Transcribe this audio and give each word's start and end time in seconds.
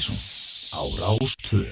Mattísson 0.00 0.16
á 0.72 0.80
Rástvö 0.96 1.68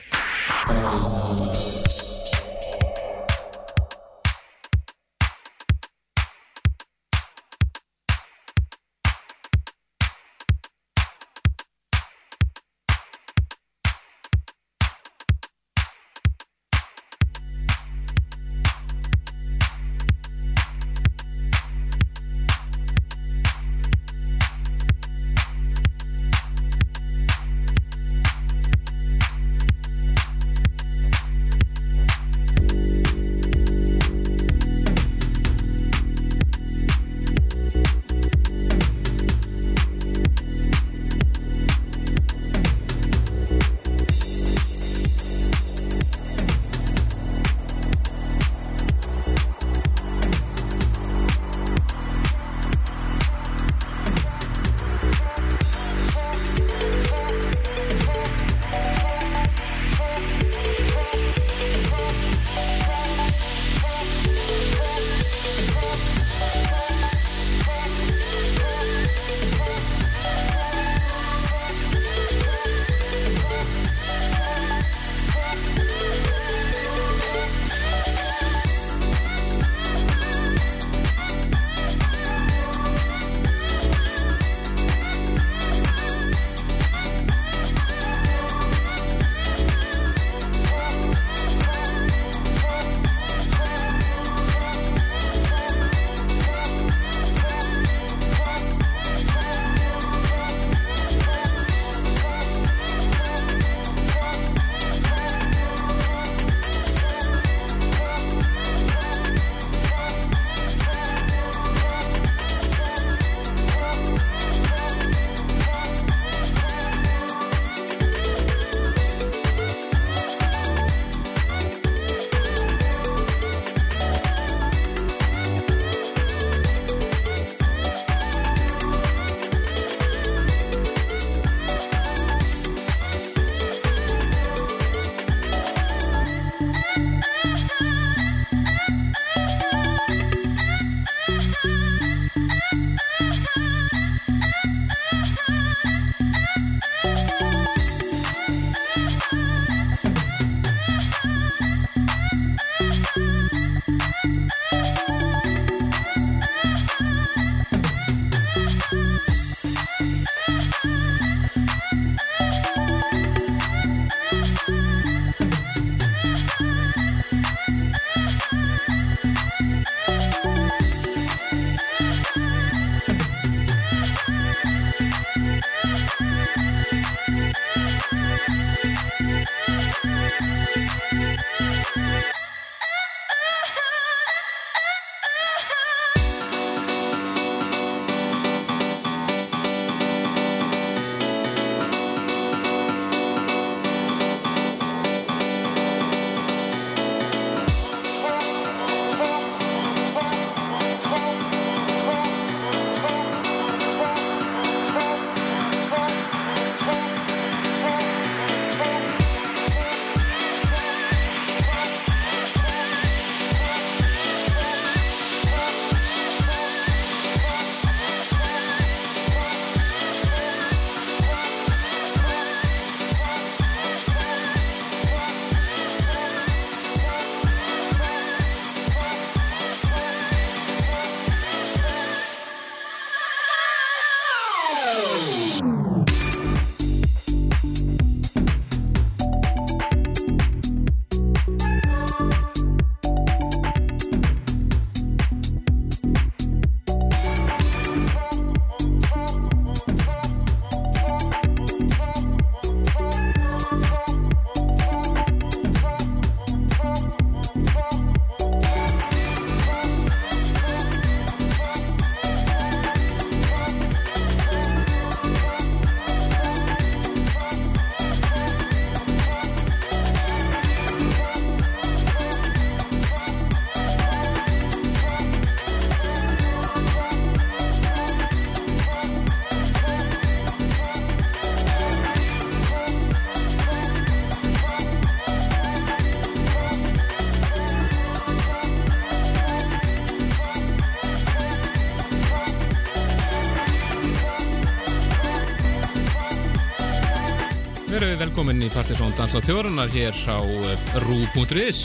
í 298.69 298.73
Partisón 298.75 299.13
Dansa 299.17 299.41
Þjórunar 299.45 299.91
hér 299.93 300.17
á 300.29 300.39
eh, 300.45 300.97
rú.is 301.05 301.79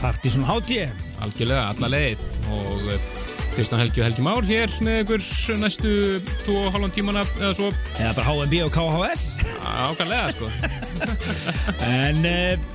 Partíson 0.00 0.44
Hátti 0.48 0.86
algjörlega 1.20 1.66
alla 1.74 1.90
leið. 1.92 2.22
Og 2.56 2.86
eh, 2.94 3.08
Kristján 3.54 3.82
Helgi 3.82 4.00
og 4.00 4.06
Helgi 4.06 4.24
Már 4.24 4.46
hér 4.48 4.74
með 4.84 5.00
ykkur 5.02 5.24
næstu 5.60 5.92
2,5 6.46 6.88
tímana 6.96 7.24
eða 7.40 7.52
svo. 7.58 7.70
Eða 7.98 8.14
bara 8.16 8.26
HMB 8.30 8.60
og 8.66 8.72
KHS 8.76 9.24
ákvæmlega 9.90 10.32
sko. 10.36 10.50
En 11.90 12.22
uh, 12.24 12.68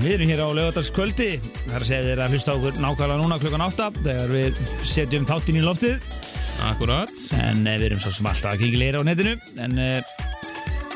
við 0.00 0.16
erum 0.16 0.32
hér 0.32 0.44
á 0.44 0.48
lögadagskvöldi 0.60 1.30
það 1.42 1.74
er 1.74 1.80
að 1.80 1.88
segja 1.90 2.08
þér 2.08 2.24
að 2.24 2.36
hlusta 2.36 2.58
okkur 2.58 2.82
nákvæmlega 2.84 3.20
núna 3.20 3.40
klukkan 3.42 3.68
8 3.68 3.90
þegar 4.00 4.36
við 4.38 4.60
setjum 4.86 5.28
þáttinn 5.28 5.60
í 5.60 5.66
loftið. 5.66 6.12
Akkurat. 6.70 7.16
En 7.36 7.66
uh, 7.66 7.74
við 7.74 7.90
erum 7.90 8.04
svo 8.04 8.14
sem 8.14 8.30
alltaf 8.32 8.54
að 8.54 8.64
kíkja 8.64 8.84
leira 8.86 9.02
á 9.02 9.08
netinu. 9.10 9.36
En 9.60 9.80
uh, 9.80 10.13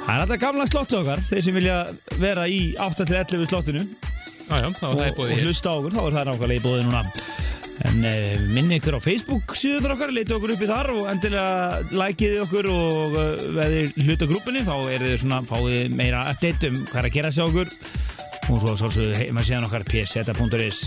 það 0.09 0.15
er 0.15 0.23
alltaf 0.25 0.41
gamla 0.41 0.65
slottu 0.65 0.97
okkar 1.03 1.21
þeir 1.21 1.43
sem 1.45 1.57
vilja 1.59 1.79
vera 2.17 2.47
í 2.49 2.73
8-11 2.81 3.51
slottinu. 3.51 3.83
Jájá, 4.49 4.71
þá 4.79 4.87
og, 4.89 5.03
og 5.21 5.33
hlusta 5.43 5.75
okkur 5.77 5.93
þá 5.93 6.01
er 6.07 6.15
það 6.15 6.31
nákvæmlega 6.31 6.57
í 6.57 6.65
bóði 6.65 6.87
núna. 6.87 7.03
En 7.87 7.99
uh, 8.09 8.47
minni 8.55 8.79
ykkur 8.81 8.97
á 8.97 9.01
Facebook 9.05 9.53
síðan 9.59 9.93
okkar, 9.95 10.11
leiti 10.17 10.33
okkur 10.35 10.55
upp 10.55 10.65
í 10.65 10.71
þar 10.71 10.89
og 10.95 11.11
endilega 11.13 11.99
likeið 12.01 12.39
okkur 12.47 12.71
og 12.73 13.19
uh, 13.21 13.45
veðið 13.59 14.01
hluta 14.07 14.31
grúpunni 14.31 14.65
þá 14.67 14.75
er 14.81 15.05
þið 15.05 15.15
svona, 15.23 15.43
fáið 15.47 15.93
meira 16.01 16.25
update 16.33 16.73
um 16.73 16.81
hvað 16.89 17.03
er 17.03 17.11
að 17.11 17.19
gera 17.19 17.35
sér 17.37 17.53
okkur. 17.53 17.77
Og 18.49 18.65
svo 18.65 18.75
svolítið 18.81 19.15
heima 19.21 19.45
síðan 19.45 19.69
okkar 19.69 19.85
pseta.is 19.93 20.81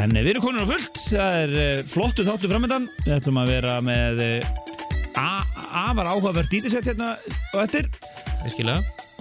en 0.00 0.16
uh, 0.16 0.22
við 0.24 0.32
erum 0.32 0.48
komin 0.48 0.64
á 0.64 0.70
fullt. 0.72 1.04
Það 1.12 1.38
er 1.44 1.54
uh, 1.60 1.86
flottu 1.92 2.24
þáttu 2.24 2.50
framöndan 2.54 2.88
við 3.04 3.18
ætlum 3.20 3.44
að 3.44 3.54
vera 3.58 3.78
með 3.84 4.24
afar 5.70 6.08
áhugaverð 6.10 6.50
dítisett 6.50 6.88
hérna 6.90 7.14
og 7.52 7.62
eftir 7.62 7.86
Virkilega. 8.44 8.80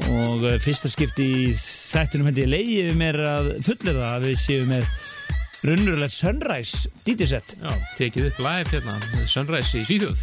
Og 0.10 0.44
uh, 0.48 0.56
fyrsta 0.64 0.90
skipti 0.92 1.26
í 1.28 1.46
þættinum 1.60 2.30
hendi 2.30 2.46
leiði 2.48 2.94
mér 2.98 3.18
að 3.28 3.50
fullir 3.66 3.98
það 3.98 4.06
að 4.14 4.28
við 4.30 4.38
séum 4.40 4.70
með 4.72 4.86
runnurlegt 5.68 6.16
Sunrise 6.16 6.88
DJ-set 7.04 7.58
Já, 7.60 7.74
tekið 7.98 8.30
upp 8.30 8.38
live 8.46 8.72
hérna 8.72 9.26
Sunrise 9.28 9.82
í 9.82 9.84
Svíþjóð. 9.90 10.22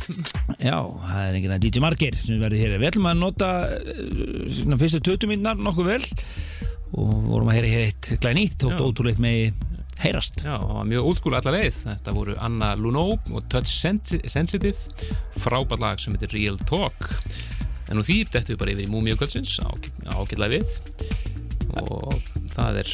Já, 0.65 0.79
það 0.81 1.21
er 1.27 1.57
að 1.59 1.61
DJ 1.67 1.83
Margir 1.85 2.17
sem 2.17 2.41
verður 2.41 2.63
hér. 2.63 2.77
Við 2.81 2.89
ætlum 2.95 3.11
að 3.13 3.21
nota 3.21 3.51
uh, 3.69 4.47
svona 4.49 4.81
fyrstu 4.81 5.03
20 5.11 5.33
mínunar 5.35 5.61
nokkuð 5.61 5.91
vel 5.93 6.03
og 6.97 7.13
vorum 7.27 7.51
að 7.53 7.59
heyra 7.59 7.73
hér 7.75 7.89
eitt 7.91 8.11
glænýtt 8.23 8.65
og 8.65 8.81
ótrúleitt 8.87 9.21
með 9.21 9.51
heyrast. 10.01 10.41
Já, 10.45 10.55
það 10.57 10.73
var 10.79 10.89
mjög 10.89 11.07
oldskúl 11.11 11.37
alla 11.37 11.53
leið. 11.57 11.83
Þetta 11.91 12.15
voru 12.17 12.37
Anna 12.49 12.73
Luno 12.81 13.05
og 13.17 13.47
Touch 13.53 13.69
Sensi- 13.73 14.23
Sensitive. 14.33 14.77
Frábært 15.43 15.83
lag 15.85 16.01
sem 16.01 16.17
heitir 16.17 16.33
Real 16.37 16.57
Talk 16.65 17.11
en 17.91 17.99
nú 17.99 18.05
því 18.07 18.19
dettum 18.31 18.55
við 18.55 18.61
bara 18.63 18.75
yfir 18.77 18.87
í 18.89 18.93
Múmiu 18.93 19.19
kvöldsins 19.21 19.57
ágætlega 19.63 20.53
við. 20.57 20.79
Og 21.77 22.15
það 22.55 22.79
er 22.83 22.91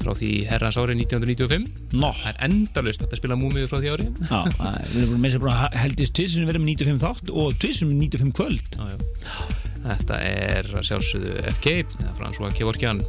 frá 0.00 0.12
því 0.16 0.30
herrans 0.48 0.76
árið 0.78 1.00
1995 1.02 1.96
Nó, 1.98 2.12
Það 2.14 2.28
er 2.30 2.38
endalust 2.46 3.02
að 3.04 3.16
spila 3.18 3.38
Múmiu 3.40 3.68
frá 3.70 3.80
því 3.82 3.92
ári. 3.92 4.06
Já, 4.30 4.40
er- 4.70 4.90
við 4.94 5.02
erum 5.06 5.26
þess 5.26 5.38
að 5.40 5.46
bara 5.46 5.70
heldist 5.82 6.14
erum 6.20 6.48
með 6.48 6.60
95 6.70 7.02
þátt 7.02 7.32
og 7.34 7.56
við 7.62 7.92
95 7.92 8.34
kvöld. 8.38 8.78
Já, 8.78 8.84
já. 8.94 8.98
Þetta 9.86 10.20
er 10.26 10.70
sjálfsögðu 10.82 11.34
FK 11.52 11.74
François 12.18 12.54
Kevorkian 12.56 13.02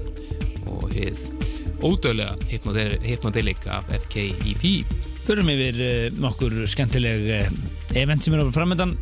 og 0.70 0.92
hið 0.94 1.24
ódöðlega 1.86 2.36
hypnodelic 3.06 3.66
af 3.72 3.88
FK 4.04 4.28
EP 4.52 4.66
Förum 5.28 5.50
yfir 5.52 5.80
uh, 5.84 6.20
nokkur 6.22 6.54
skemmtileg 6.70 7.26
uh, 7.42 7.50
event 8.00 8.24
sem 8.24 8.36
eru 8.38 8.52
framöndan 8.56 8.94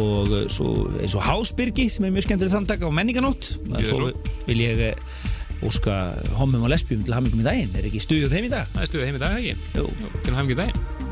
og 0.00 0.32
uh, 0.32 0.46
svo 0.52 0.88
eins 0.98 1.16
og 1.18 1.24
Hásbyrgi 1.26 1.88
sem 1.92 2.06
er 2.08 2.14
mjög 2.14 2.26
skemmtileg 2.28 2.54
framtaka 2.54 2.88
og 2.88 2.94
menninganótt 2.96 3.52
Gjörðu 3.68 3.98
svo 3.98 4.10
vil 4.48 4.64
ég 4.64 4.82
uh, 4.88 5.22
óska 5.68 5.98
homum 6.40 6.64
og 6.64 6.72
lesbjum 6.72 7.04
til 7.06 7.14
hamingum 7.14 7.44
í 7.44 7.46
daginn 7.46 7.76
er 7.78 7.86
ekki 7.90 8.02
stuðið 8.02 8.34
þeim 8.34 8.48
í 8.48 8.52
dag? 8.56 8.72
Það 8.74 8.82
er 8.82 8.92
stuðið 8.92 9.08
heim 9.10 9.18
í 9.18 9.22
dag, 9.22 9.38
ekki? 9.38 9.54
Jú. 9.78 9.88
Jú, 10.02 10.12
til 10.24 10.36
hann 10.36 10.46
ekki 10.48 10.60
daginn 10.64 11.10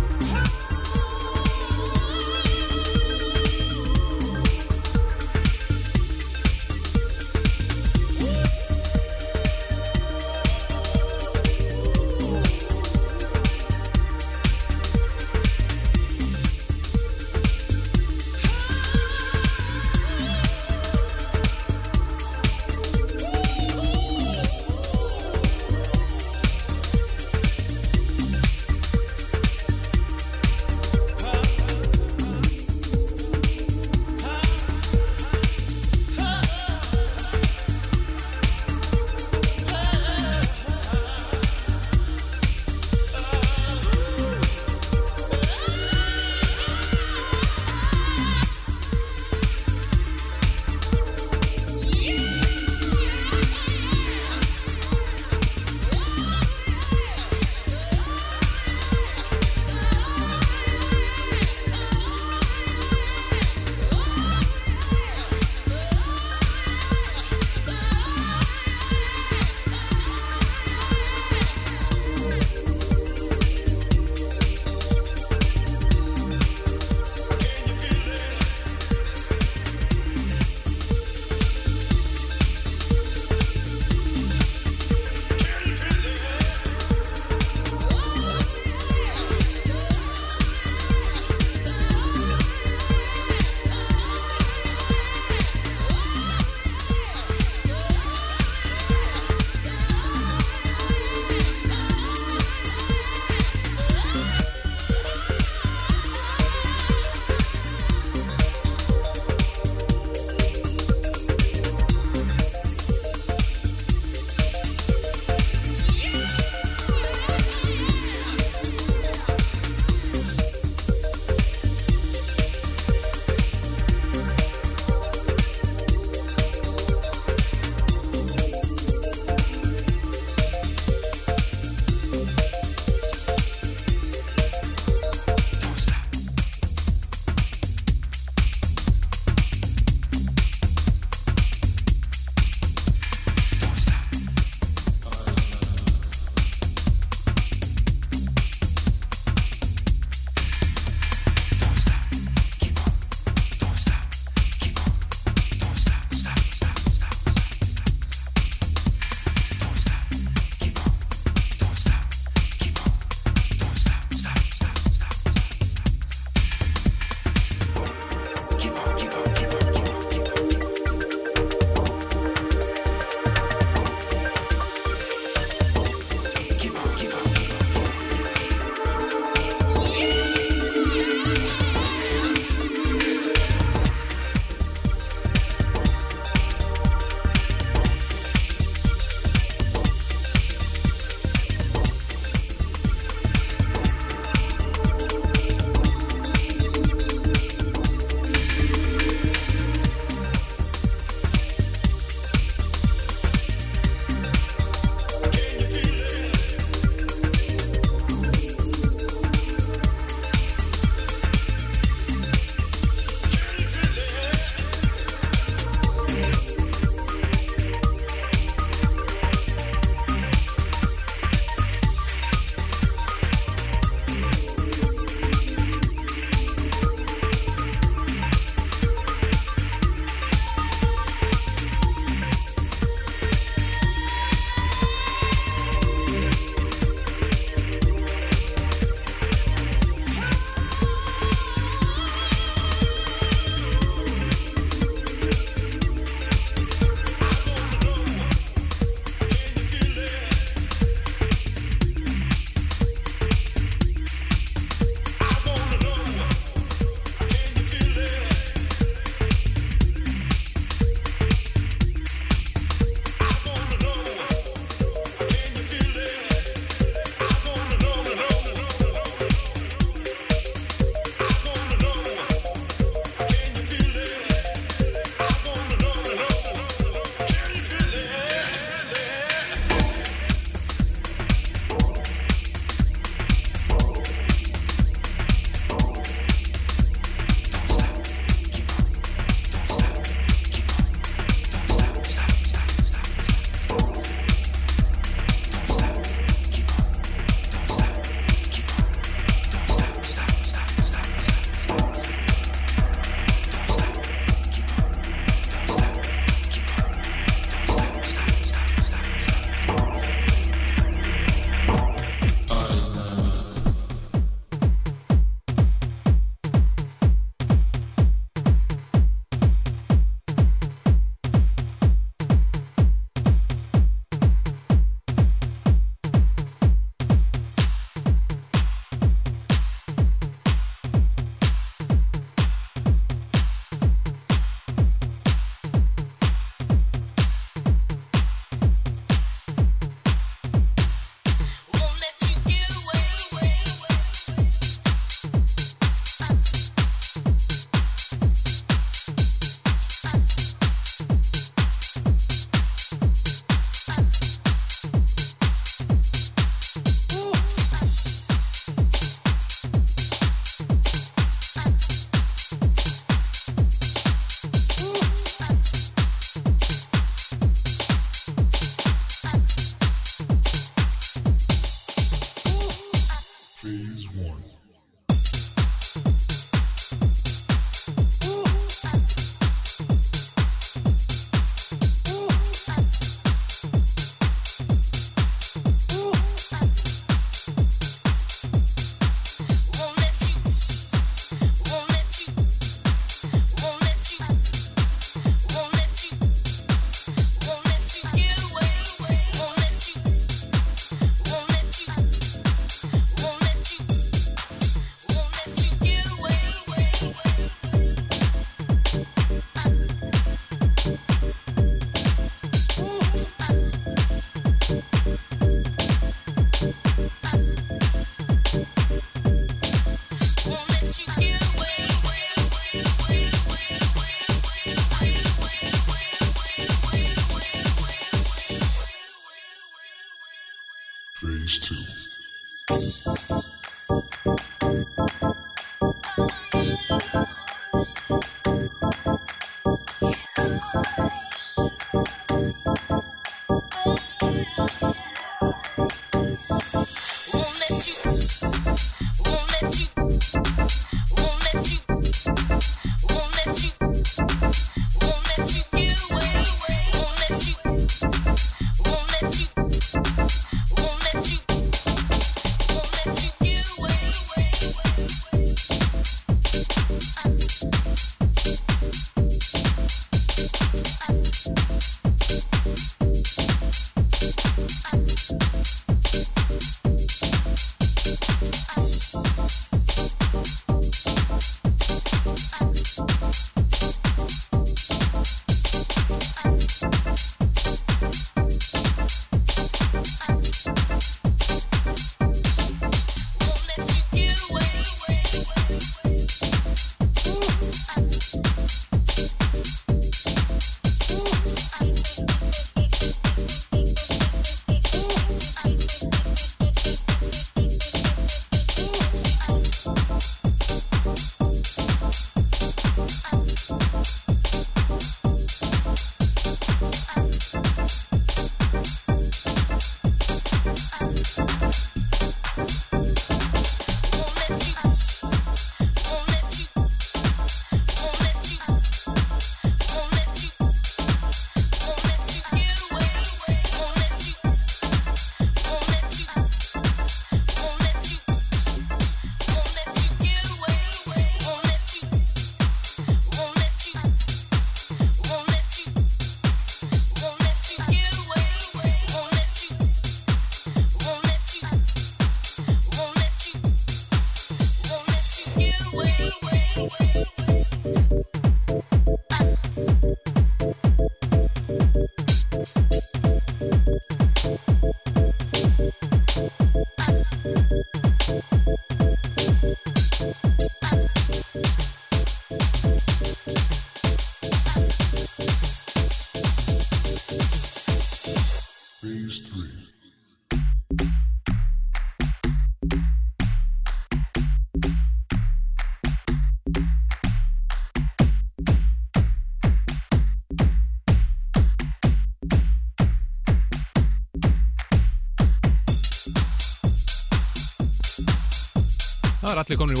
allir 599.64 599.80
komin 599.80 599.96
í 599.96 600.00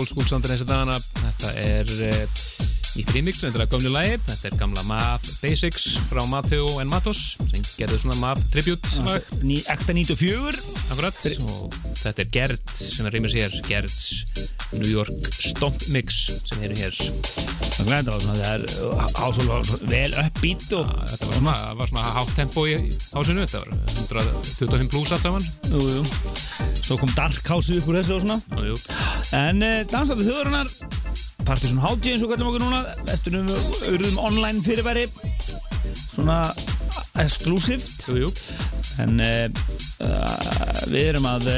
dagana. 0.68 0.96
Þetta 1.16 1.52
er 1.56 1.90
uh, 1.94 2.40
nýtt 2.94 3.12
remix, 3.14 3.40
þetta 3.42 3.58
er 3.58 3.64
að 3.64 3.72
gömlu 3.74 3.92
lagi. 3.94 4.18
Þetta 4.28 4.48
er 4.50 4.56
gamla 4.60 4.84
Map 4.88 5.28
Basics 5.40 5.86
frá 6.10 6.20
Matteo 6.28 6.66
en 6.82 6.90
Matos 6.90 7.22
sem 7.50 7.64
gerði 7.78 8.02
svona 8.02 8.18
Map 8.20 8.42
Tribute 8.52 8.90
Ekta 9.72 9.96
94 9.96 10.60
Akkurat. 10.92 11.20
Og 11.48 11.78
þetta 12.02 12.24
er 12.24 12.30
Gerd 12.36 12.74
sem 12.76 13.08
er 13.08 13.16
remix 13.16 13.36
hér. 13.38 13.56
Gerds 13.68 14.04
New 14.74 14.90
York 14.90 15.30
Stomp 15.32 15.88
Mix 15.94 16.26
sem 16.44 16.64
eru 16.66 16.78
hér. 16.78 17.00
Svona, 17.74 18.02
það 18.04 18.44
er 18.50 18.66
ásvöld 19.24 19.74
vel 19.88 20.10
uppbít 20.22 20.68
og 20.76 20.92
Þetta 21.14 21.30
var 21.30 21.38
svona, 21.40 21.58
var 21.80 21.92
svona 21.94 22.16
hátt 22.18 22.36
tempo 22.36 22.66
í 22.68 22.76
hásinu. 23.14 23.46
Þetta 23.46 23.64
var 23.64 23.72
125 24.04 24.92
plus 24.92 25.14
allt 25.16 25.30
saman. 25.30 25.52
jú, 25.72 25.86
jú. 25.98 26.33
Svo 26.84 26.98
kom 27.00 27.12
Dark 27.16 27.48
House 27.48 27.78
upp 27.78 27.88
úr 27.88 27.98
þessu 28.00 28.18
og 28.18 28.24
svona. 28.24 28.38
Jú, 28.68 28.76
En 29.36 29.64
uh, 29.64 29.80
dansandi 29.90 30.26
þjóðurinnar 30.28 30.70
Partiðsson 31.44 31.82
Hátti 31.82 32.14
eins 32.14 32.24
og 32.24 32.32
kallum 32.32 32.50
okkur 32.52 32.62
núna 32.64 32.82
eftir 33.12 33.36
um 33.40 33.50
auðvum 33.52 34.20
online 34.22 34.62
fyrirbæri 34.64 35.08
svona 36.14 36.38
exclusivt 37.20 38.06
en 39.02 39.18
uh, 39.20 39.48
uh, 40.04 40.84
við 40.92 41.10
erum 41.10 41.28
að 41.28 41.50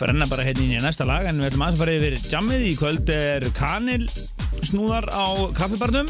frenna 0.00 0.28
bara 0.28 0.44
hérna 0.46 0.64
inn 0.64 0.76
í 0.78 0.82
næsta 0.82 1.06
lag 1.08 1.28
en 1.28 1.40
við 1.40 1.50
ætlum 1.50 1.64
aðeins 1.66 1.78
að 1.78 1.84
fara 1.84 1.96
yfir 1.98 2.18
jammið. 2.32 2.66
Í 2.70 2.76
kvöld 2.80 3.12
er 3.14 3.48
kanil 3.56 4.04
snúðar 4.66 5.08
á 5.12 5.26
kaffibarnum 5.56 6.08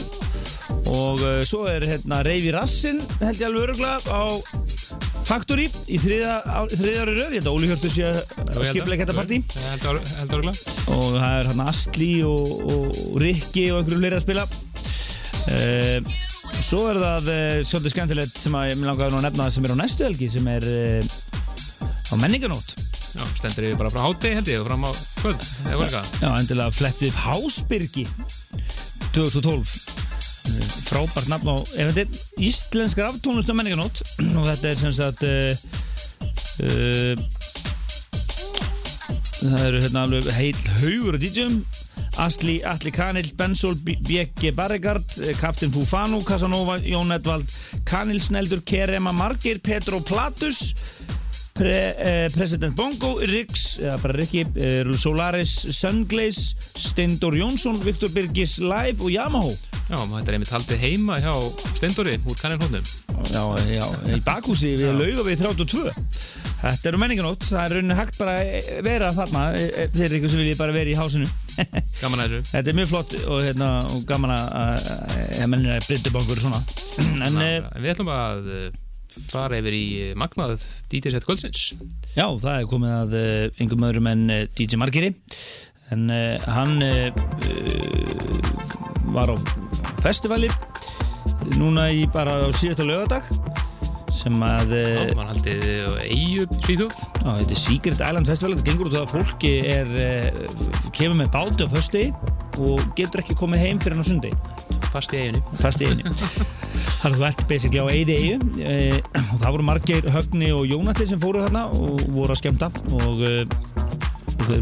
og 0.90 1.22
uh, 1.22 1.40
svo 1.46 1.66
er 1.70 1.84
hérna 1.86 2.22
Reyfi 2.26 2.50
Rassin 2.54 3.02
held 3.20 3.40
ég 3.40 3.46
alveg 3.46 3.68
öruglega 3.68 3.98
á 4.10 4.22
Factory 5.30 5.68
í 5.86 5.98
þriða, 6.02 6.40
þriða 6.74 7.02
ári 7.04 7.12
röð, 7.14 7.28
ég 7.30 7.36
held 7.38 7.46
að 7.46 7.54
Óli 7.54 7.68
Hjörtur 7.70 7.92
sé 7.94 8.06
að 8.08 8.64
skipleika 8.66 9.04
þetta 9.04 9.14
partí. 9.14 9.36
og 10.90 11.04
það 11.14 11.34
er 11.36 11.50
hérna 11.52 11.66
Astli 11.70 12.08
og, 12.26 12.64
og 12.66 13.20
Rikki 13.22 13.68
og 13.70 13.78
einhverju 13.78 14.00
fleiri 14.00 14.18
að 14.18 14.24
spila. 14.24 14.46
Uh, 15.50 16.10
svo 16.58 16.82
er 16.90 16.98
það 17.04 17.30
uh, 17.30 17.60
svolítið 17.62 17.94
skemmtilegt 17.94 18.42
sem 18.42 18.58
að 18.58 18.72
ég 18.72 18.82
langaði 18.82 19.14
nú 19.14 19.20
að 19.20 19.26
nefna 19.28 19.46
sem 19.54 19.68
er 19.68 19.76
á 19.78 19.80
næstu 19.84 20.08
helgi 20.08 20.32
sem 20.34 20.50
er 20.50 20.66
uh, 20.66 21.14
á 22.10 22.14
menninganót 22.18 22.74
Já, 23.10 23.22
stendur 23.38 23.70
yfir 23.70 23.78
bara 23.78 23.94
frá 23.94 24.04
háti 24.08 24.34
held 24.34 24.50
ég 24.50 24.60
og 24.62 24.68
fram 24.68 24.86
á 24.86 24.90
kvöld. 25.22 25.46
Er 25.70 25.94
já, 25.94 26.30
endilega 26.34 26.74
flett 26.74 27.06
við 27.06 27.22
Hásbyrgi 27.22 28.06
2012 29.14 29.89
Eh, 29.89 29.89
frábært 30.86 31.30
nafn 31.30 31.52
á 31.52 31.56
íslenskar 32.40 33.10
aftónlust 33.10 33.50
á 33.50 33.54
menninganót 33.54 34.02
og 34.38 34.48
þetta 34.48 34.70
er 34.70 34.80
sem 34.80 34.94
sagt 34.94 35.26
uh, 35.26 35.52
uh, 36.64 37.14
það 39.40 39.66
eru 39.68 39.84
hérna 39.84 40.06
alveg 40.06 40.32
heil 40.36 40.66
haugur 40.80 41.16
á 41.16 41.22
DJ-um 41.22 41.62
Asli, 42.20 42.58
Atli 42.66 42.90
Kanil, 42.92 43.28
Bensol, 43.38 43.76
B.G. 43.80 44.50
Barregard, 44.52 45.04
Captain 45.38 45.70
Fufano, 45.72 46.20
Casanova, 46.26 46.76
Jón 46.82 47.14
Edvald, 47.14 47.48
Kanil 47.88 48.20
Sneldur, 48.20 48.60
Kerema 48.66 49.12
Margir, 49.12 49.60
Petro 49.62 50.00
Platus, 50.00 50.74
Pre, 51.54 51.72
eh, 51.98 52.28
President 52.32 52.74
Bongo, 52.78 53.18
Rix, 53.26 53.78
eða 53.82 53.96
bara 54.00 54.14
Rikki, 54.16 54.44
eh, 54.56 54.84
Solaris, 54.96 55.50
Sunglaze, 55.76 56.54
Steindor 56.78 57.34
Jónsson, 57.36 57.80
Viktor 57.84 58.08
Birgis 58.14 58.58
Live 58.62 59.02
og 59.02 59.10
Yamaha. 59.12 59.50
Já, 59.90 59.98
þetta 60.06 60.28
er 60.30 60.36
einmitt 60.38 60.52
haldið 60.54 60.78
heima 60.84 61.18
hjá 61.20 61.34
Steindóri 61.74 62.14
úr 62.24 62.38
kannilhóndum. 62.38 62.86
Já, 63.32 63.42
já, 63.66 63.86
í 64.14 64.20
bakhúsi 64.24 64.76
við 64.78 64.94
lauga 64.96 65.24
við 65.26 65.42
32. 65.42 65.92
Þetta 66.60 66.88
eru 66.92 67.00
menninganótt, 67.02 67.44
það 67.48 67.64
er 67.64 67.74
rauninni 67.76 67.96
hægt 67.98 68.18
bara 68.20 68.34
að 68.40 68.82
vera 68.86 69.10
þarna 69.16 69.42
eh, 69.58 69.88
þeir 69.94 70.14
ykkur 70.20 70.30
sem 70.32 70.42
vilji 70.44 70.56
bara 70.60 70.72
vera 70.76 70.92
í 70.92 70.96
hásinu. 70.98 71.28
Gaman 72.02 72.22
að 72.24 72.28
þessu. 72.36 72.42
Þetta 72.52 72.70
er 72.72 72.78
mjög 72.78 72.92
flott 72.94 73.16
og, 73.24 73.40
hérna, 73.44 73.70
og 73.90 74.04
gaman 74.08 74.36
að 74.36 74.54
að- 74.60 75.40
að 75.40 75.50
mennina 75.50 75.80
breytta 75.88 76.14
bankur 76.14 76.40
svona. 76.46 76.62
En, 77.26 77.36
eh, 77.42 77.58
En 77.74 77.82
við 77.82 77.92
ætlum 77.96 78.12
að 78.14 78.52
fara 79.30 79.58
yfir 79.60 79.76
í 79.76 79.84
eh, 80.04 80.12
magnað 80.18 80.62
DJ-set 80.92 81.26
kvöldsins. 81.26 81.72
Já, 82.14 82.26
það 82.26 82.54
er 82.54 82.68
komið 82.70 82.94
að 82.96 83.16
uh, 83.18 83.60
engum 83.62 83.86
öðrum 83.88 84.10
en 84.10 84.24
uh, 84.30 84.44
DJ 84.58 84.80
Margeri 84.80 85.12
en 85.94 86.06
uh, 86.14 86.50
hann 86.50 86.78
uh, 86.86 87.10
var 89.14 89.32
á 89.34 89.36
festivali 90.04 90.50
núna 91.58 91.88
í 91.94 92.06
bara 92.10 92.38
á 92.46 92.48
síðasta 92.54 92.86
lögadag 92.86 93.26
sem 94.14 94.34
að 94.44 94.74
Já, 94.74 95.14
mann 95.16 95.30
haldið 95.30 95.62
eigu 96.02 96.44
Svíþjóð. 96.60 96.96
Á, 97.24 97.30
þetta 97.40 97.54
er 97.54 97.60
Secret 97.62 98.02
Island 98.02 98.28
Festival. 98.28 98.56
Þetta 98.58 98.66
gengur 98.66 98.90
út 98.90 98.96
af 98.98 99.06
að 99.06 99.14
fólki 99.14 99.52
er 99.70 99.94
uh, 99.96 100.90
kemur 100.96 101.22
með 101.22 101.32
báti 101.36 101.66
á 101.66 101.68
fösti 101.70 102.04
og 102.60 102.82
getur 102.98 103.22
ekki 103.22 103.38
komið 103.38 103.64
heim 103.64 103.80
fyrir 103.82 103.96
hann 103.96 104.04
á 104.04 104.10
sundi 104.10 104.34
fast 104.92 105.14
í 105.14 105.24
eiginu 105.24 105.40
fast 105.60 105.82
í 105.82 105.90
einu 105.90 106.14
þannig 107.00 107.14
að 107.14 107.16
þú 107.16 107.26
ert 107.30 107.44
basically 107.48 107.80
á 107.80 107.86
eyði 107.88 108.16
eigu 108.20 108.36
e, 108.60 108.74
og 109.20 109.36
það 109.40 109.54
voru 109.54 109.66
margir 109.70 110.10
Högni 110.12 110.50
og 110.56 110.66
Jónatli 110.68 111.06
sem 111.08 111.20
fóru 111.22 111.44
þarna 111.44 111.66
og 111.76 112.02
voru 112.12 112.34
að 112.34 112.40
skemmta. 112.42 112.68
Og, 113.00 113.24
e, 113.24 113.44
þau 114.40 114.58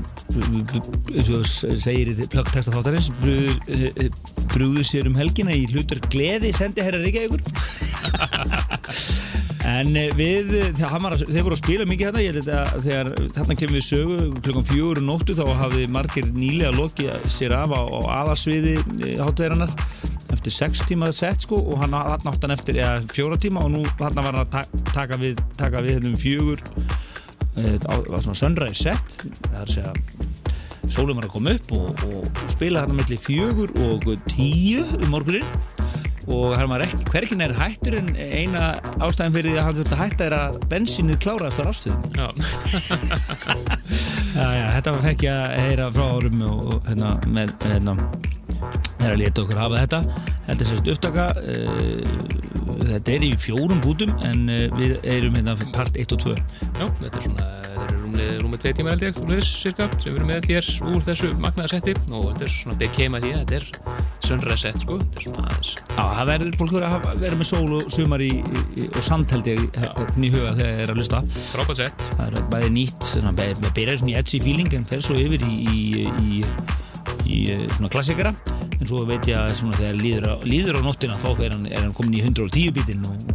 eins 1.17 1.31
og 1.33 1.45
segir 1.49 2.13
í 2.13 2.29
plöggteksta 2.31 2.75
þáttarins 2.75 3.11
brúður, 3.19 3.57
e, 3.69 4.09
brúður 4.53 4.87
sér 4.87 5.11
um 5.11 5.19
helgina 5.19 5.57
í 5.57 5.67
hlutur 5.73 6.03
gleði 6.13 6.53
sendi 6.57 6.85
herra 6.85 7.03
Reykjavíkur 7.03 7.43
en 9.67 9.97
e, 9.97 10.05
við 10.17 10.53
þeir 10.79 11.43
voru 11.43 11.57
að 11.57 11.61
spila 11.63 11.87
mikið 11.89 12.11
þetta 12.11 12.23
ég 12.23 12.37
held 12.37 12.51
að 12.55 12.85
þegar 12.87 13.11
þarna 13.37 13.57
kemur 13.59 13.79
við 13.79 13.87
sögu 13.87 14.19
klukkan 14.39 14.69
fjögur 14.69 15.01
um 15.03 15.09
nóttu 15.09 15.37
þá 15.39 15.45
hafði 15.63 15.89
margir 15.95 16.29
nýlega 16.35 16.75
lokið 16.77 17.27
sér 17.33 17.57
af 17.59 17.75
á, 17.75 17.83
á 17.83 18.01
aðarsviði 18.21 18.77
hátæðirannar 19.19 19.75
eftir 20.35 20.55
6 20.55 20.85
tíma 20.91 21.11
sett 21.17 21.47
sko 21.47 21.59
og 21.59 21.83
hann 21.83 21.97
átt 21.99 22.27
hann 22.29 22.55
eftir 22.55 22.79
eða, 22.79 23.01
fjóra 23.11 23.39
tíma 23.41 23.65
og 23.65 23.75
nú 23.75 23.85
hann 23.99 24.19
var 24.21 24.31
hann 24.31 24.43
að 24.45 24.53
ta 24.55 24.65
taka 24.93 25.19
við, 25.21 25.41
taka 25.59 25.83
við 25.85 25.99
hérna 25.99 26.13
um 26.13 26.21
fjögur 26.21 26.63
það 27.59 28.11
var 28.13 28.23
svona 28.23 28.43
sunrise 28.43 28.85
set 28.85 29.19
það 29.49 29.57
er 29.57 29.65
að 29.65 29.75
segja 29.75 30.29
sólum 30.89 31.19
var 31.19 31.27
að 31.27 31.35
koma 31.35 31.57
upp 31.57 31.73
og, 31.77 32.05
og, 32.07 32.23
og 32.29 32.53
spila 32.53 32.85
hann 32.85 32.97
melli 32.97 33.19
fjögur 33.21 33.75
og 33.89 34.07
tíu 34.31 34.85
um 35.03 35.11
morgunin 35.13 35.45
og 36.29 36.55
hann 36.59 36.71
var 36.71 36.85
hverkin 37.13 37.43
er 37.45 37.55
hættur 37.57 37.99
en 38.01 38.11
eina 38.17 38.65
ástæðin 39.01 39.37
fyrir 39.37 39.51
því 39.51 39.59
að 39.59 39.67
hann 39.67 39.79
þurfti 39.79 39.97
að 39.97 40.03
hætta 40.03 40.29
er 40.29 40.37
að 40.39 40.59
bensinnið 40.73 41.21
kláraðast 41.25 41.61
á 41.61 41.65
rafstöðum 41.69 42.03
Já, 42.19 42.27
Já, 44.39 44.47
já, 44.55 44.67
þetta 44.77 44.95
var 44.95 45.05
fekk 45.09 45.27
ég 45.29 45.33
að 45.35 45.69
heyra 45.69 45.91
frá 45.95 46.05
árum 46.19 46.43
og, 46.49 46.59
og 46.75 46.91
hérna, 46.91 47.15
með, 47.33 47.55
með 47.65 47.81
hérna, 48.59 48.83
þeirra 48.99 49.21
leta 49.23 49.45
okkur 49.45 49.63
hafa 49.63 49.85
þetta. 49.85 50.03
Þetta 50.49 50.59
er 50.59 50.71
sérst 50.73 50.93
upptaka 50.95 51.27
uh, 51.43 52.49
þetta 52.93 53.15
er 53.15 53.27
í 53.29 53.33
fjórum 53.41 53.83
bútum 53.85 54.13
en 54.27 54.47
uh, 54.53 54.67
við 54.77 54.99
erum 55.17 55.39
hérna 55.39 55.57
part 55.75 55.99
1 55.99 56.15
og 56.17 56.23
2 56.25 56.37
já, 56.37 56.87
þetta 57.03 57.13
er 57.13 57.27
svona 57.27 57.49
þetta 57.69 57.85
eru 57.85 57.99
rúmlega, 58.03 58.39
rúmlega 58.43 58.63
tvei 58.63 58.73
tíma 58.79 58.93
held 58.95 59.05
ég 59.05 59.21
leðis, 59.29 59.51
cirka, 59.63 59.89
sem 59.99 60.13
við 60.13 60.19
erum 60.19 60.31
með 60.33 60.49
þér 60.49 60.71
úr 60.93 61.05
þessu 61.07 61.31
magnaða 61.43 61.73
setti. 61.75 61.95
Og 62.13 62.27
þetta 62.31 62.47
er 62.47 62.55
svona 62.55 62.79
big 62.81 62.95
keima 62.97 63.21
því 63.23 63.33
að 63.35 63.43
þetta 63.43 63.59
er 63.59 63.67
sunrise 64.29 64.59
set 64.65 64.81
sko, 64.83 64.99
þetta 65.03 65.21
er 65.21 65.27
svona 65.27 65.45
aðeins. 65.45 65.73
Já, 65.79 66.03
það 66.03 66.33
verður 66.33 66.59
fólk 66.63 66.75
verið 66.77 66.97
að 66.97 67.23
vera 67.23 67.39
með 67.39 67.51
sól 67.51 67.77
og 67.79 67.93
sumar 67.95 68.25
í, 68.25 68.33
í, 68.39 68.89
og 68.89 69.01
sand 69.05 69.37
held 69.37 69.53
ég 69.53 69.63
í 69.63 70.33
huga 70.35 70.55
þegar 70.59 70.75
það 70.75 70.83
er 70.85 70.93
að 70.93 71.01
lusta 71.01 71.23
frábært 71.53 71.81
set 71.83 72.07
það 72.09 72.27
er 72.27 72.51
bæði 72.53 72.75
nýtt, 72.75 73.09
með 73.39 73.73
byrjar 73.77 74.03
svona 74.03 74.13
í 74.15 74.19
edgy 74.23 74.43
feeling 74.45 74.77
en 74.79 74.87
fer 74.89 75.05
svo 75.05 75.17
yfir 75.19 75.45
í, 75.49 76.05
í, 76.09 76.43
í, 77.29 77.39
eh, 77.53 77.65
svona 77.77 77.91
klassikara 77.93 78.35
en 78.79 78.87
svo 78.87 79.05
veit 79.09 79.29
ég 79.29 79.39
að 79.39 79.55
svona, 79.61 79.79
þegar 79.79 80.03
líður 80.03 80.29
á, 80.29 80.35
líður 80.49 80.81
á 80.81 80.87
nóttina 80.87 81.21
þá 81.21 81.29
er 81.37 81.55
hann, 81.57 81.67
er 81.71 81.85
hann 81.85 81.95
komin 81.97 82.19
í 82.19 82.25
110 82.25 82.75
bítinn 82.77 83.05
og, 83.09 83.33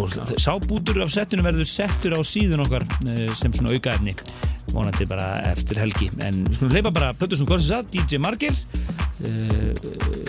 og, 0.00 0.16
sábútur 0.40 1.02
af 1.04 1.12
settinu 1.14 1.46
verður 1.46 1.68
settur 1.68 2.16
á 2.16 2.20
síðun 2.24 2.64
okkar 2.66 2.86
eh, 3.10 3.30
sem 3.36 3.54
svona 3.54 3.74
aukaefni 3.74 4.16
vonandi 4.74 5.06
bara 5.06 5.28
eftir 5.52 5.78
helgi. 5.78 6.08
En 6.24 6.42
við 6.48 6.58
skulum 6.58 6.74
hleypa 6.74 6.92
bara 6.94 7.12
plötur 7.14 7.38
sem 7.38 7.48
Korsins 7.48 7.92
DJ 7.92 8.18
Margir 8.22 8.54
uh, 8.54 9.68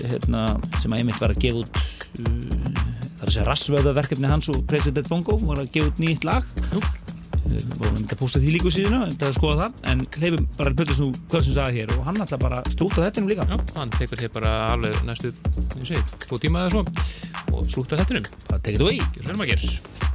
hérna, 0.05 0.43
sem 0.81 0.93
að 0.93 1.01
einmitt 1.01 1.21
var 1.23 1.33
að 1.33 1.41
gefa 1.47 1.63
út 1.63 1.79
uh, 2.21 2.85
það 3.15 3.23
er 3.23 3.25
að 3.25 3.33
segja 3.33 3.47
rassvöða 3.49 3.95
verkefni 3.97 4.29
hans 4.29 4.51
og 4.53 4.61
President 4.69 5.09
Bongo 5.09 5.39
var 5.47 5.63
að 5.63 5.73
gefa 5.73 5.93
út 5.93 6.03
nýtt 6.03 6.27
lag. 6.27 6.47
Jú. 6.75 6.83
Vorum 7.45 7.99
að 7.99 8.15
posta 8.19 8.41
því 8.41 8.55
líka 8.55 8.71
á 8.71 8.75
síðuna 8.75 9.01
þetta 9.11 9.29
að 9.29 9.35
skoða 9.37 9.57
það, 9.61 9.83
en 9.91 10.01
hleyfum 10.17 10.47
bara 10.57 10.73
plötur 10.79 10.97
sem 10.97 11.13
Korsins 11.31 11.59
að 11.61 11.77
hér 11.77 11.93
og 11.97 12.01
hann 12.07 12.23
ætla 12.25 12.41
bara 12.41 12.63
að 12.63 12.71
slúta 12.73 13.05
þetta 13.05 13.27
líka. 13.29 13.47
Já, 13.51 13.59
hann 13.77 13.93
tekur 13.99 14.25
hér 14.25 14.33
bara 14.33 14.55
alveg 14.73 14.97
næstu, 15.05 15.33
ég 15.77 15.87
segi, 15.93 16.03
tvo 16.25 16.41
tíma 16.41 16.65
eða 16.65 16.79
svo 16.79 17.55
og 17.55 17.71
slúta 17.71 18.01
þettinum. 18.01 18.27
bara 18.49 18.59
take 18.59 18.75
it 18.75 18.81
away. 18.81 18.99
Gjör 19.15 20.14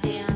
Yeah. 0.00 0.31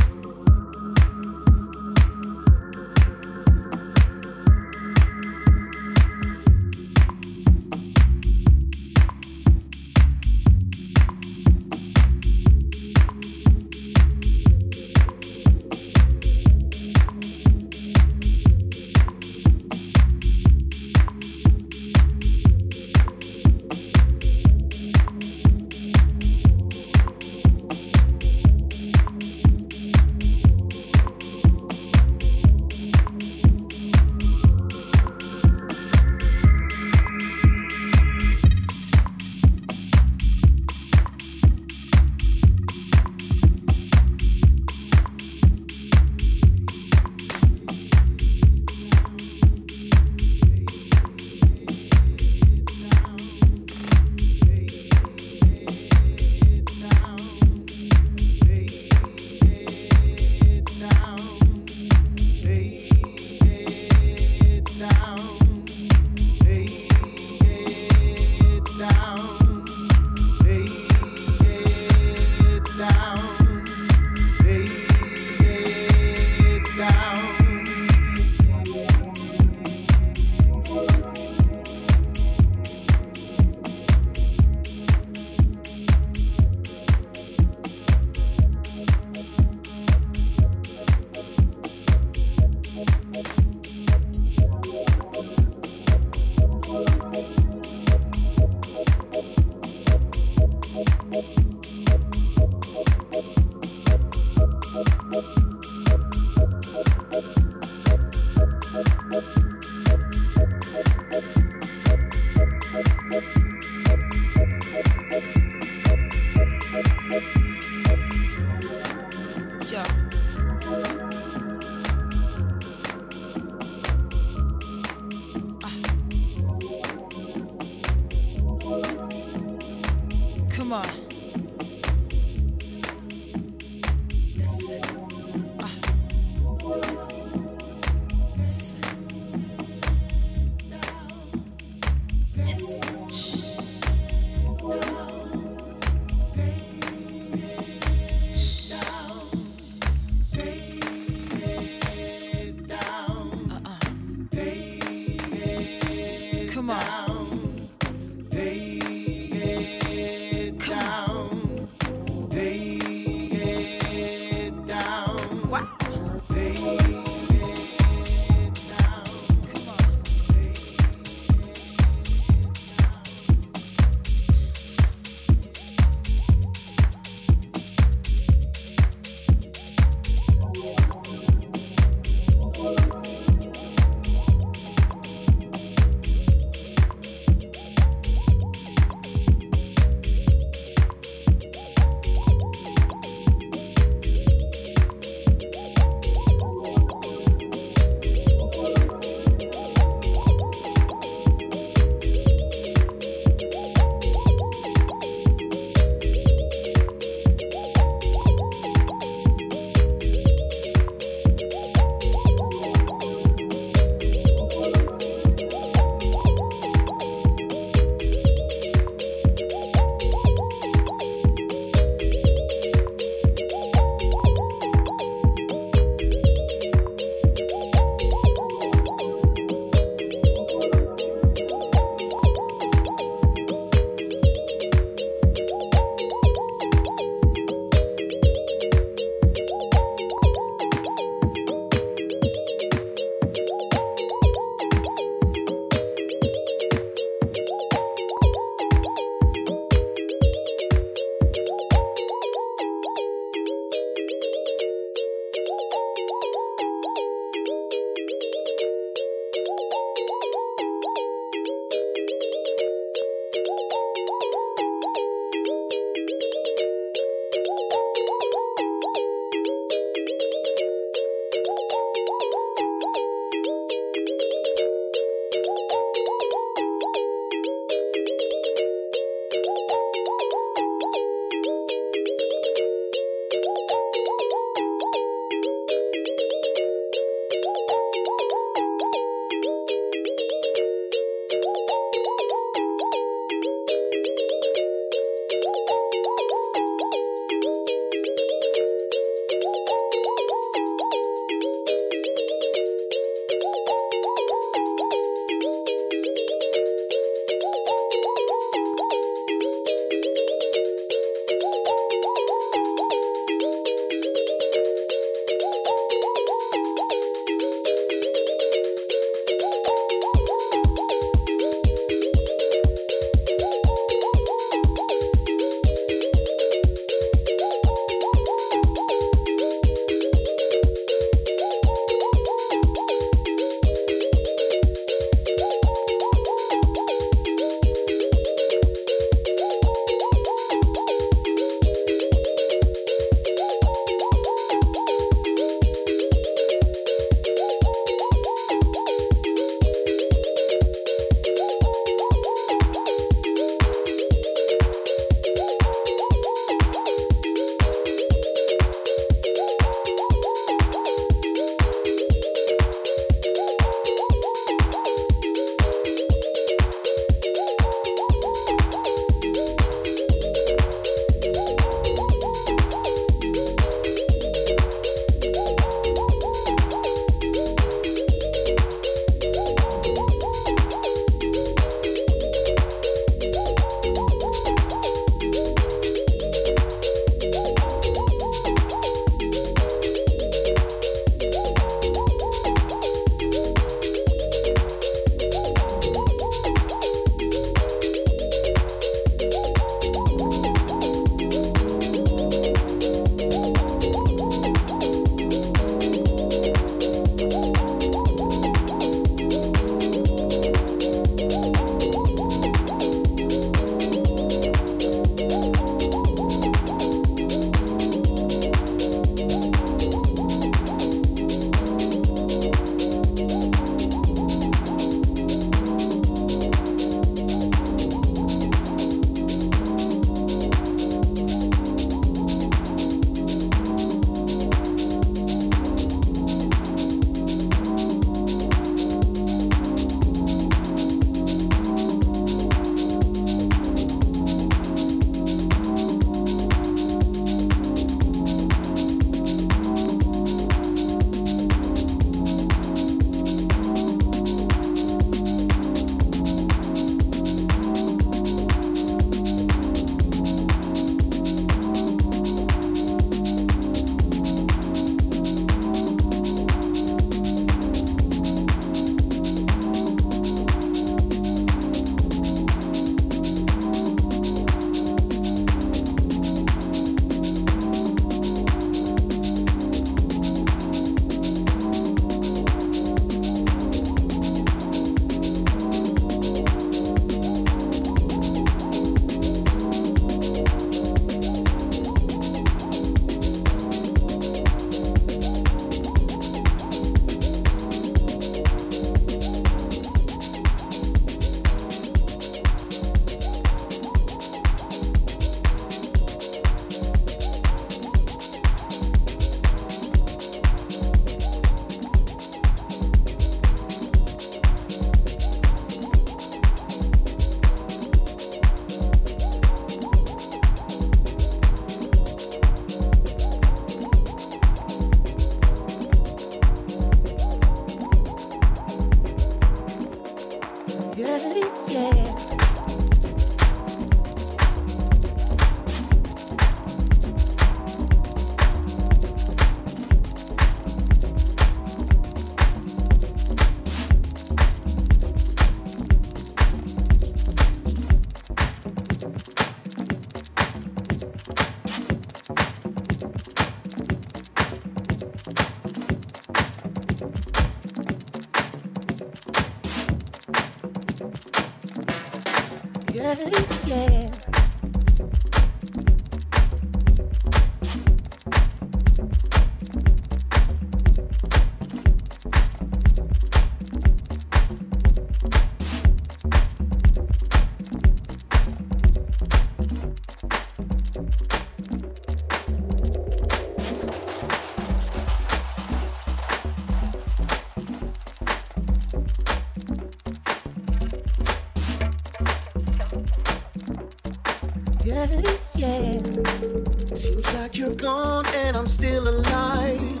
you're 597.66 597.74
gone 597.74 598.26
and 598.26 598.56
I'm 598.56 598.66
still 598.68 599.08
alive. 599.08 600.00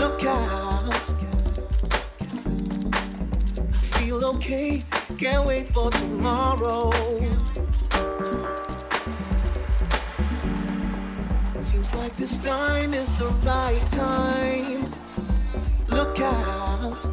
Look 0.00 0.24
out. 0.24 1.10
I 3.72 3.78
feel 3.78 4.24
okay, 4.24 4.82
can't 5.16 5.46
wait 5.46 5.68
for 5.68 5.92
tomorrow. 5.92 6.90
Seems 11.60 11.94
like 11.94 12.16
this 12.16 12.38
time 12.38 12.94
is 12.94 13.14
the 13.14 13.30
right 13.44 13.86
time. 13.92 14.90
Look 15.88 16.18
out. 16.18 17.06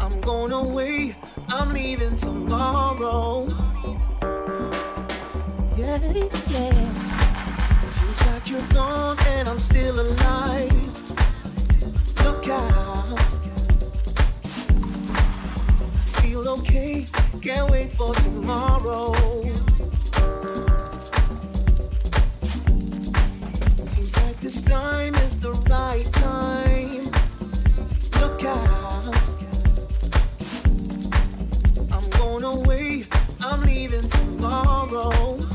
I'm 0.00 0.20
going 0.20 0.50
away, 0.50 1.16
I'm 1.48 1.72
leaving 1.72 2.16
tomorrow. 2.16 3.55
Seems 5.86 6.10
like 8.26 8.50
you're 8.50 8.60
gone 8.74 9.16
and 9.28 9.48
I'm 9.48 9.58
still 9.60 10.00
alive. 10.00 10.72
Look 12.24 12.48
out. 12.48 13.06
Feel 16.18 16.48
okay, 16.48 17.06
can't 17.40 17.70
wait 17.70 17.92
for 17.92 18.12
tomorrow. 18.16 19.12
Seems 23.86 24.16
like 24.16 24.40
this 24.40 24.62
time 24.62 25.14
is 25.14 25.38
the 25.38 25.52
right 25.70 26.12
time. 26.14 27.04
Look 28.20 28.44
out. 28.44 29.06
I'm 31.92 32.10
going 32.18 32.42
away. 32.42 33.04
I'm 33.40 33.62
leaving 33.62 34.08
tomorrow. 34.08 35.45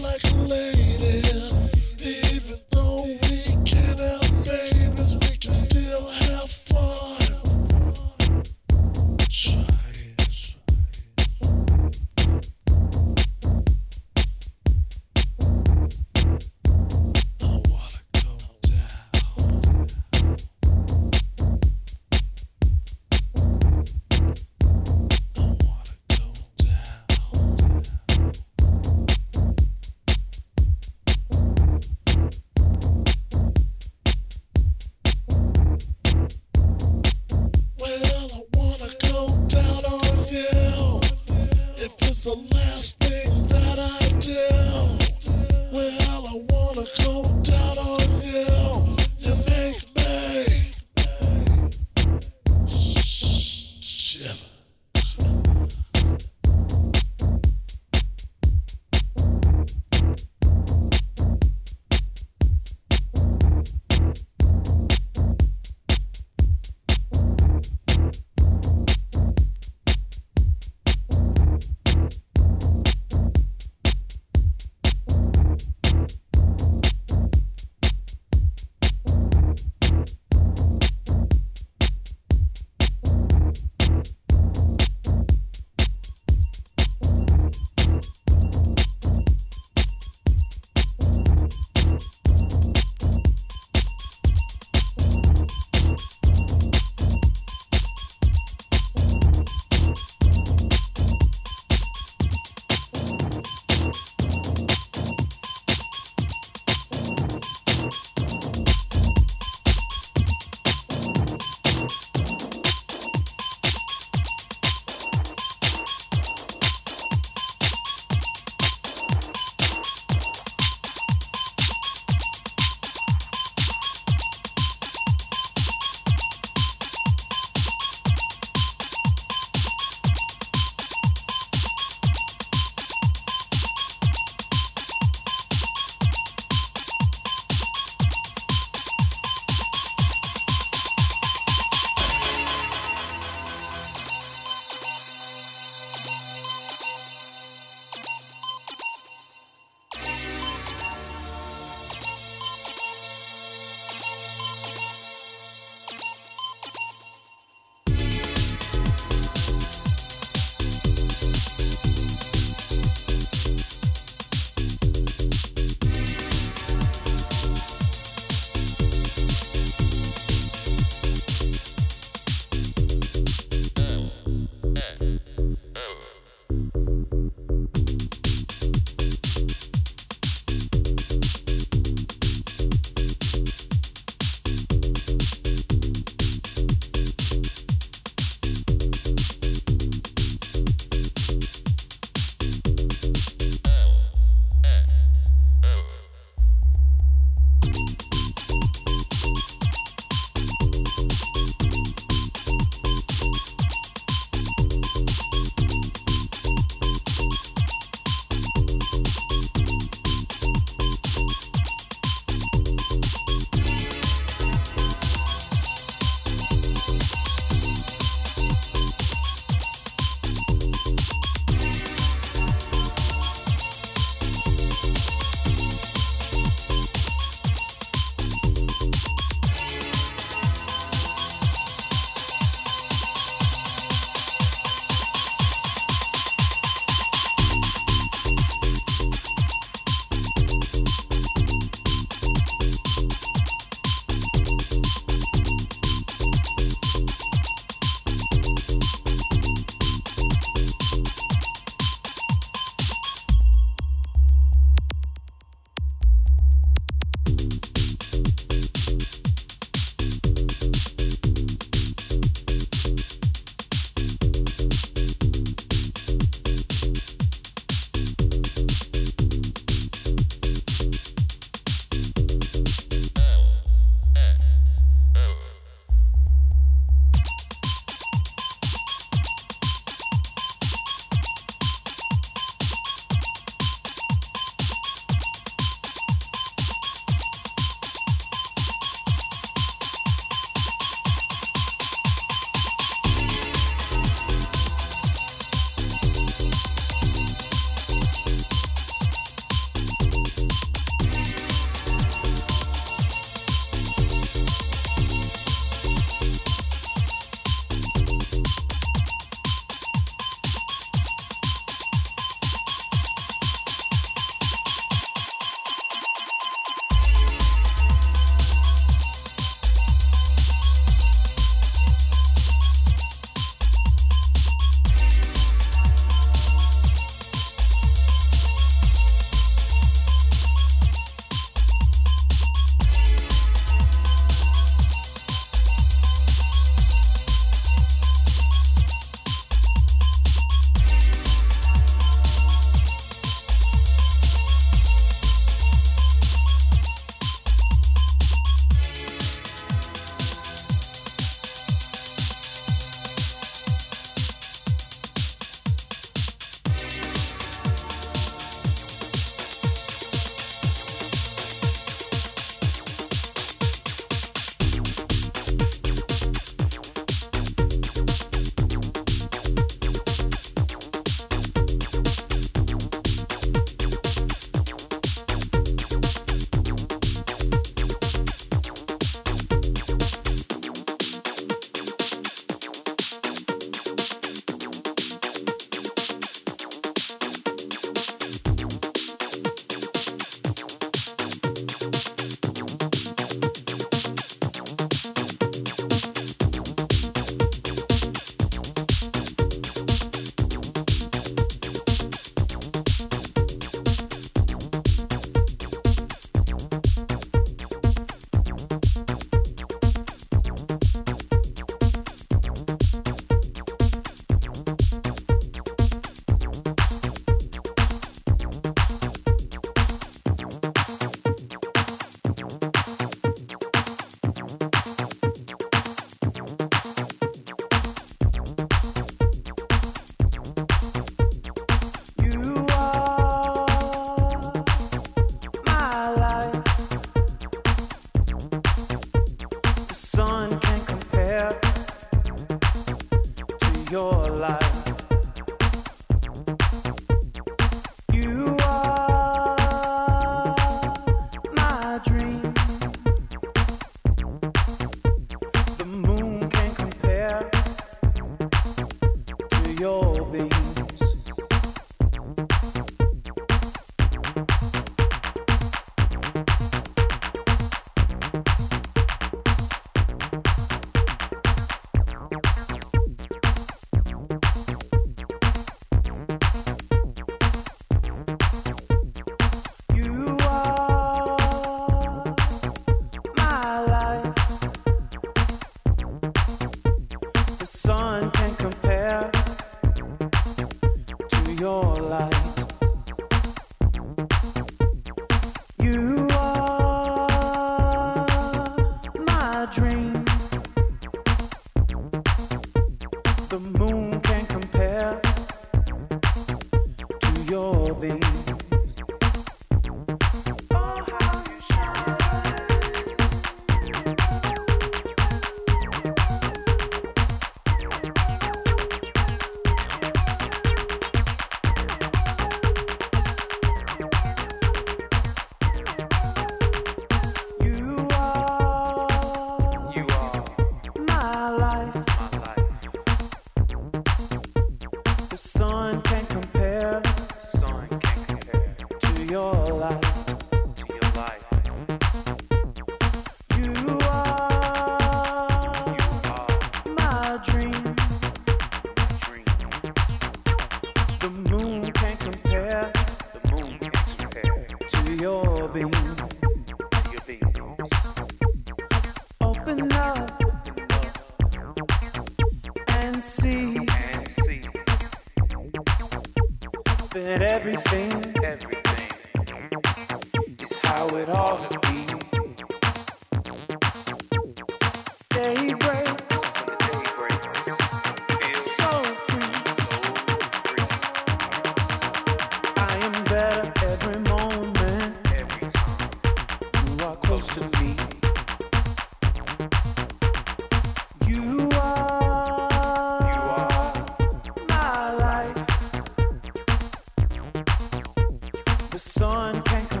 Sun 599.11 599.61
can 599.63 599.85
compare, 599.87 600.00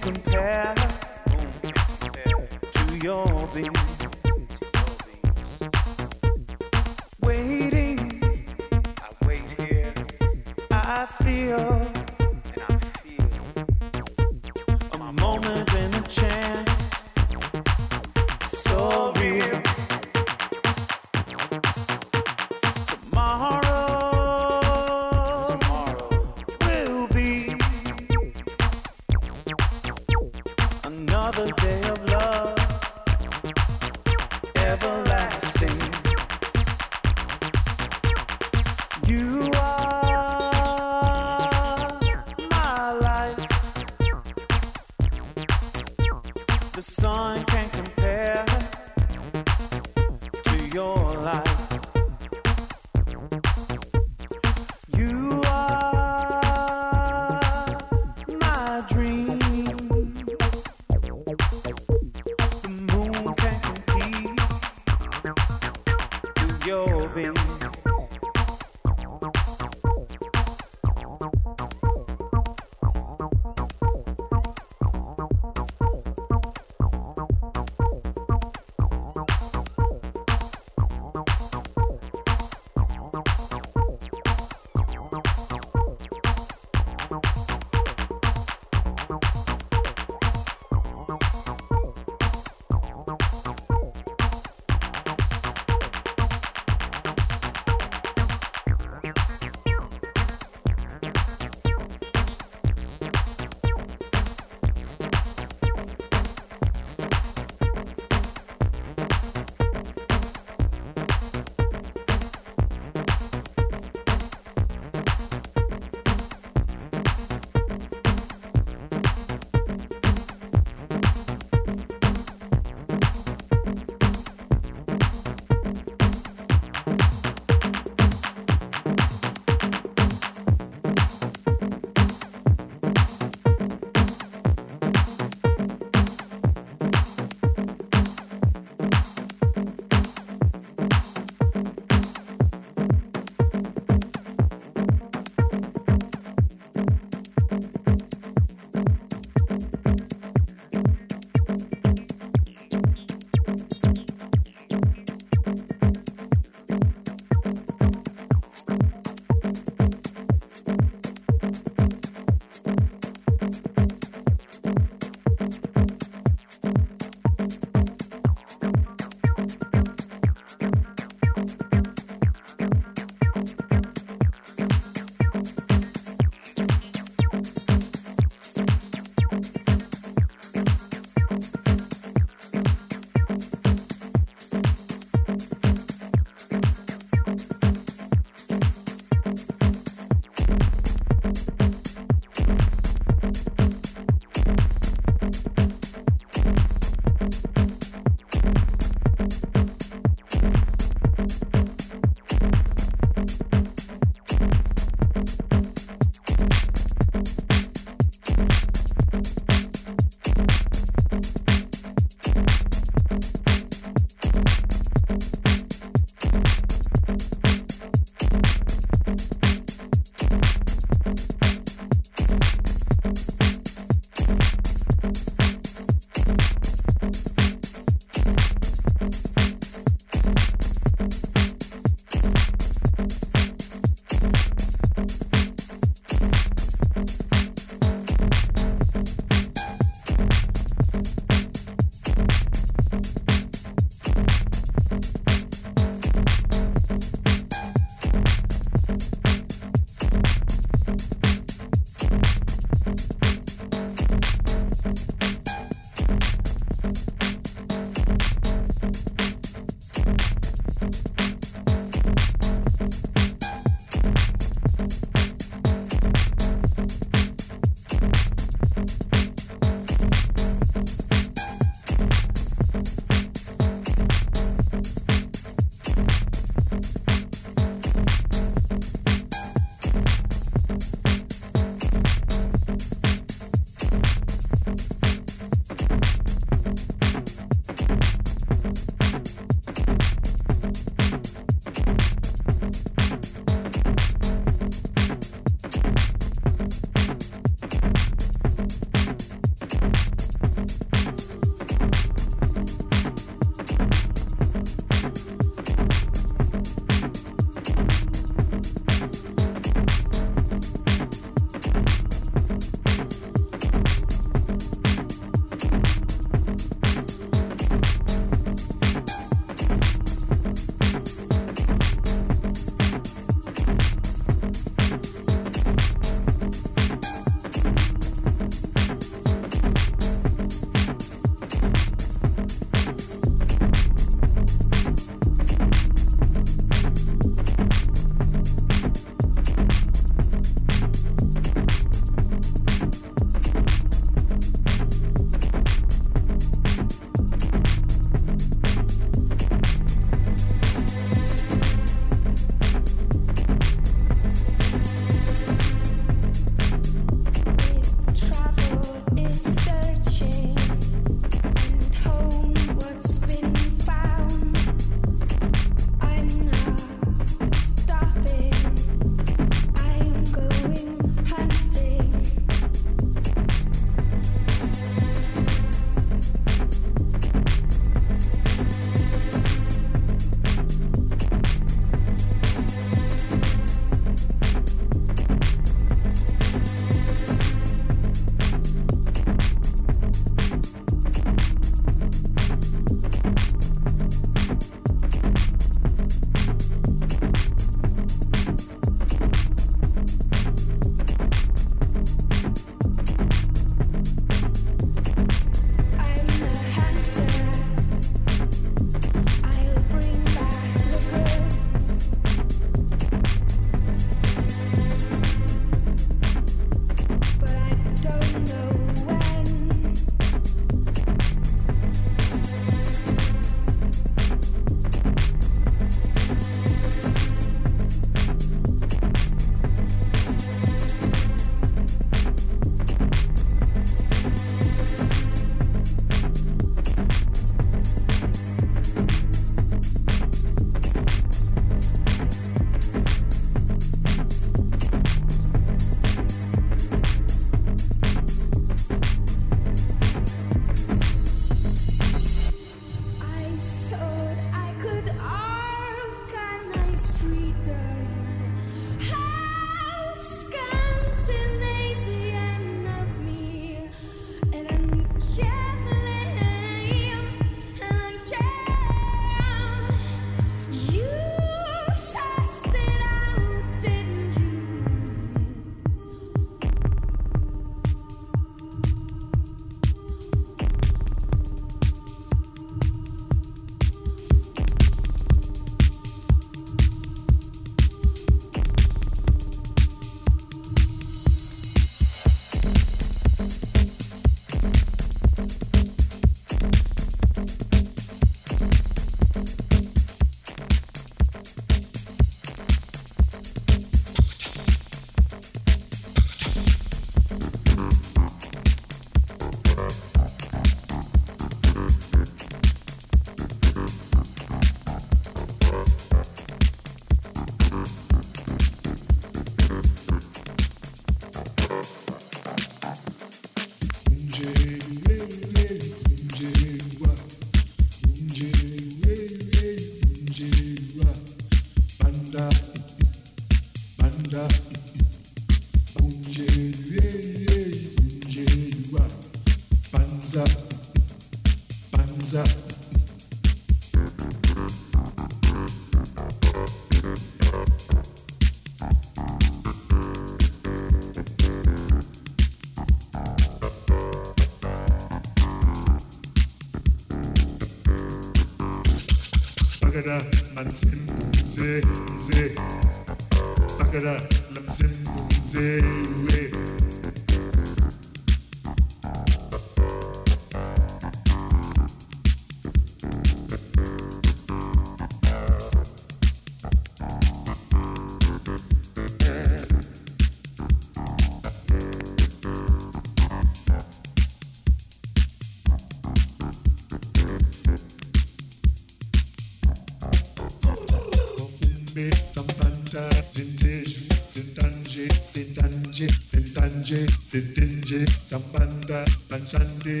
and 599.61 600.00